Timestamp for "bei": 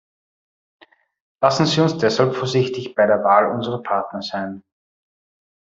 2.95-3.05